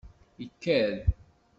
Ikad! 0.45 0.97